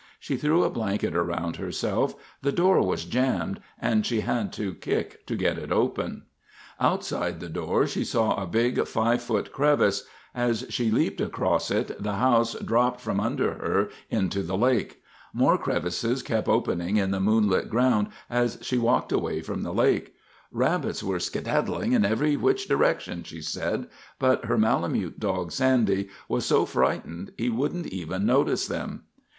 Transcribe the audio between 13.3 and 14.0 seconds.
her